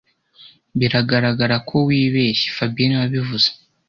Biragaragara 0.79 1.55
ko 1.67 1.75
wibeshye 1.87 2.47
fabien 2.57 2.87
niwe 2.89 3.01
wabivuze 3.03 3.49